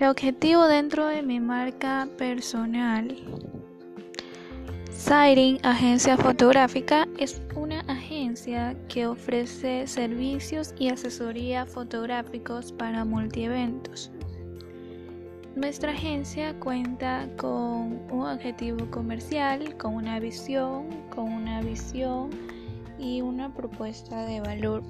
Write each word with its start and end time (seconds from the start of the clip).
El 0.00 0.08
objetivo 0.08 0.66
dentro 0.66 1.08
de 1.08 1.22
mi 1.22 1.40
marca 1.40 2.08
personal, 2.16 3.18
Siring 4.90 5.58
Agencia 5.62 6.16
Fotográfica, 6.16 7.06
es 7.18 7.42
una 7.54 7.80
agencia 7.80 8.74
que 8.88 9.06
ofrece 9.06 9.86
servicios 9.86 10.72
y 10.78 10.88
asesoría 10.88 11.66
fotográficos 11.66 12.72
para 12.72 13.04
multieventos. 13.04 14.10
Nuestra 15.54 15.92
agencia 15.92 16.58
cuenta 16.60 17.28
con 17.36 18.00
un 18.10 18.26
objetivo 18.26 18.90
comercial, 18.90 19.76
con 19.76 19.96
una 19.96 20.18
visión, 20.18 20.86
con 21.14 21.30
una 21.30 21.60
visión 21.60 22.30
y 22.98 23.20
una 23.20 23.52
propuesta 23.52 24.24
de 24.24 24.40
valor. 24.40 24.82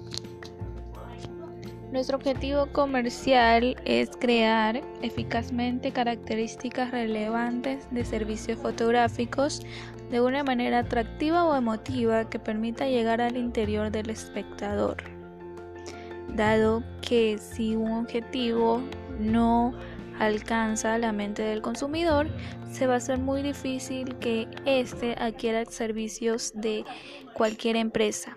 Nuestro 1.93 2.19
objetivo 2.19 2.67
comercial 2.67 3.77
es 3.85 4.11
crear 4.21 4.81
eficazmente 5.03 5.91
características 5.91 6.93
relevantes 6.93 7.89
de 7.91 8.05
servicios 8.05 8.61
fotográficos 8.61 9.61
de 10.09 10.21
una 10.21 10.45
manera 10.45 10.81
atractiva 10.81 11.45
o 11.45 11.57
emotiva 11.57 12.31
que 12.31 12.39
permita 12.39 12.87
llegar 12.87 13.21
al 13.21 13.37
interior 13.37 13.91
del 13.91 14.09
espectador. 14.11 14.99
Dado 16.37 16.85
que 17.03 17.39
si 17.39 17.75
un 17.75 17.91
objetivo 17.91 18.81
no 19.19 19.75
alcanza 20.21 20.97
la 20.97 21.11
mente 21.11 21.43
del 21.43 21.61
consumidor, 21.61 22.29
se 22.71 22.87
va 22.87 22.97
a 22.97 23.01
ser 23.01 23.19
muy 23.19 23.43
difícil 23.43 24.15
que 24.19 24.47
éste 24.65 25.17
adquiera 25.19 25.65
servicios 25.65 26.53
de 26.55 26.85
cualquier 27.35 27.75
empresa. 27.75 28.37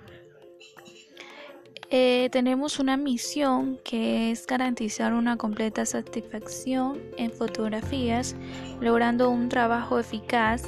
Eh, 1.96 2.30
tenemos 2.32 2.80
una 2.80 2.98
misión 2.98 3.78
que 3.84 4.32
es 4.32 4.48
garantizar 4.48 5.14
una 5.14 5.38
completa 5.38 5.86
satisfacción 5.86 7.00
en 7.20 7.32
fotografías, 7.32 8.36
logrando 8.82 9.30
un 9.30 9.48
trabajo 9.48 10.00
eficaz, 10.00 10.64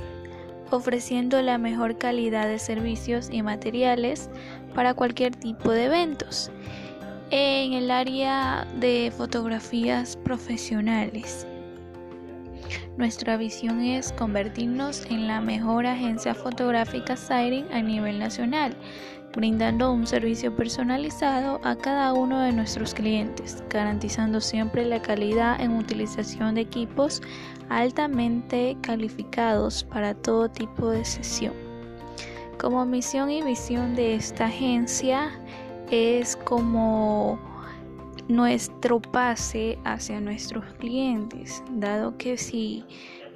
ofreciendo 0.69 1.41
la 1.41 1.57
mejor 1.57 1.97
calidad 1.97 2.47
de 2.47 2.59
servicios 2.59 3.29
y 3.31 3.41
materiales 3.41 4.29
para 4.75 4.93
cualquier 4.93 5.35
tipo 5.35 5.71
de 5.71 5.85
eventos. 5.85 6.51
En 7.31 7.73
el 7.73 7.89
área 7.89 8.67
de 8.79 9.11
fotografías 9.17 10.17
profesionales. 10.17 11.47
Nuestra 12.97 13.37
visión 13.37 13.81
es 13.81 14.11
convertirnos 14.13 15.05
en 15.09 15.27
la 15.27 15.41
mejor 15.41 15.85
agencia 15.85 16.33
fotográfica 16.33 17.17
Siren 17.17 17.71
a 17.71 17.81
nivel 17.81 18.19
nacional, 18.19 18.75
brindando 19.35 19.91
un 19.91 20.07
servicio 20.07 20.55
personalizado 20.55 21.59
a 21.63 21.75
cada 21.75 22.13
uno 22.13 22.39
de 22.39 22.53
nuestros 22.53 22.93
clientes, 22.93 23.63
garantizando 23.69 24.39
siempre 24.39 24.85
la 24.85 25.01
calidad 25.01 25.59
en 25.59 25.75
utilización 25.77 26.55
de 26.55 26.61
equipos 26.61 27.21
altamente 27.69 28.77
calificados 28.81 29.83
para 29.83 30.13
todo 30.13 30.49
tipo 30.49 30.89
de 30.89 31.03
sesión. 31.03 31.53
Como 32.59 32.85
misión 32.85 33.29
y 33.29 33.41
visión 33.41 33.95
de 33.95 34.15
esta 34.15 34.45
agencia 34.45 35.31
es 35.91 36.35
como 36.37 37.37
nuestro 38.27 39.01
pase 39.01 39.77
hacia 39.83 40.19
nuestros 40.19 40.65
clientes, 40.75 41.63
dado 41.71 42.17
que 42.17 42.37
si 42.37 42.83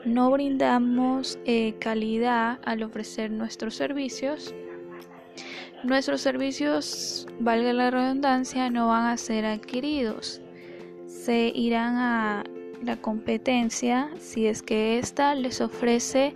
no 0.05 0.31
brindamos 0.31 1.37
eh, 1.45 1.75
calidad 1.79 2.59
al 2.65 2.83
ofrecer 2.83 3.31
nuestros 3.31 3.75
servicios, 3.75 4.53
Nuestros 5.83 6.19
servicios, 6.19 7.25
valga 7.39 7.71
la 7.71 7.89
redundancia, 7.89 8.69
no 8.69 8.89
van 8.89 9.05
a 9.05 9.15
ser 9.15 9.45
adquiridos. 9.45 10.41
Se 11.07 11.53
irán 11.55 11.95
a 11.95 12.43
la 12.83 12.97
competencia 12.97 14.09
si 14.19 14.47
es 14.47 14.61
que 14.61 14.99
ésta 14.99 15.35
les 15.35 15.61
ofrece 15.61 16.35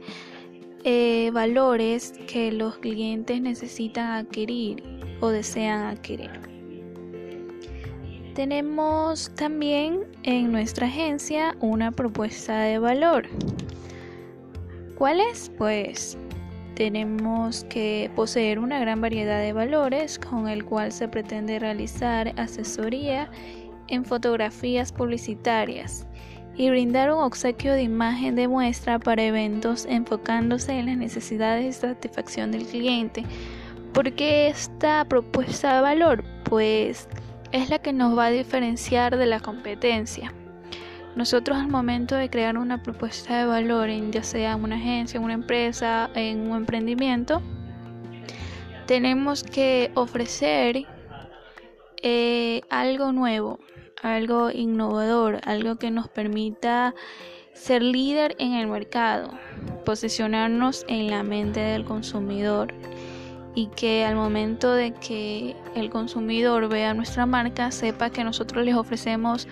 eh, 0.86 1.30
valores 1.34 2.14
que 2.26 2.54
los 2.54 2.78
clientes 2.78 3.42
necesitan 3.42 4.12
adquirir 4.12 4.82
o 5.20 5.28
desean 5.28 5.88
adquirir. 5.88 6.53
Tenemos 8.36 9.30
también 9.36 10.06
en 10.24 10.52
nuestra 10.52 10.88
agencia 10.88 11.56
una 11.60 11.92
propuesta 11.92 12.62
de 12.62 12.80
valor. 12.80 13.28
¿Cuál 14.98 15.20
es? 15.20 15.52
Pues 15.56 16.18
tenemos 16.74 17.64
que 17.66 18.10
poseer 18.16 18.58
una 18.58 18.80
gran 18.80 19.02
variedad 19.02 19.40
de 19.40 19.54
valores 19.54 20.18
con 20.18 20.48
el 20.48 20.66
cual 20.66 20.92
se 20.92 21.08
pretende 21.08 21.60
realizar 21.60 22.34
asesoría 22.40 23.30
en 23.88 24.04
fotografías 24.04 24.92
publicitarias 24.92 26.08
y 26.56 26.72
brindar 26.72 27.14
un 27.14 27.20
obsequio 27.20 27.74
de 27.74 27.84
imagen 27.84 28.36
de 28.36 28.48
muestra 28.48 28.98
para 28.98 29.24
eventos 29.24 29.86
enfocándose 29.86 30.72
en 30.72 30.88
las 30.88 30.98
necesidades 30.98 31.66
y 31.66 31.80
satisfacción 31.80 32.52
del 32.52 32.66
cliente. 32.66 33.24
¿Por 33.94 34.12
qué 34.14 34.48
esta 34.48 35.06
propuesta 35.06 35.76
de 35.76 35.82
valor? 35.82 36.24
Pues 36.46 37.08
es 37.54 37.70
la 37.70 37.80
que 37.80 37.94
nos 37.94 38.18
va 38.18 38.26
a 38.26 38.32
diferenciar 38.32 39.16
de 39.16 39.28
la 39.28 39.40
competencia. 39.40 40.34
Nosotros 41.16 41.60
al 41.60 41.68
momento 41.68 42.16
de 42.16 42.30
crear 42.30 42.58
una 42.58 42.82
propuesta 42.82 43.38
de 43.38 43.46
valor, 43.46 43.90
ya 44.10 44.24
sea 44.24 44.54
en 44.54 44.64
una 44.64 44.76
agencia, 44.76 45.20
en 45.20 45.24
una 45.24 45.36
empresa, 45.36 46.10
en 46.16 46.50
un 46.50 46.58
emprendimiento, 46.58 47.44
tenemos 48.88 49.44
que 49.44 49.92
ofrecer 49.94 50.88
eh, 52.02 52.62
algo 52.72 53.12
nuevo, 53.12 53.60
algo 54.02 54.50
innovador, 54.50 55.40
algo 55.46 55.76
que 55.76 55.92
nos 55.92 56.10
permita 56.10 56.96
ser 57.54 57.84
líder 57.84 58.36
en 58.40 58.54
el 58.54 58.66
mercado, 58.66 59.30
posicionarnos 59.86 60.86
en 60.88 61.12
la 61.12 61.22
mente 61.22 61.60
del 61.60 61.86
consumidor 61.86 62.74
y 63.56 63.68
que 63.68 64.06
al 64.06 64.16
momento 64.16 64.74
de 64.74 64.94
que 64.94 65.56
el 65.76 65.90
consumidor 65.90 66.68
vea 66.70 66.94
nuestra 66.94 67.26
marca 67.26 67.72
sepa 67.72 68.10
que 68.10 68.24
nosotros 68.24 68.66
les 68.66 68.76
ofrecemos 68.76 69.48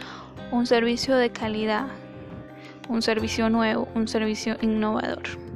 un 0.51 0.65
servicio 0.65 1.15
de 1.15 1.31
calidad, 1.31 1.87
un 2.89 3.01
servicio 3.01 3.49
nuevo, 3.49 3.87
un 3.95 4.07
servicio 4.07 4.57
innovador. 4.61 5.50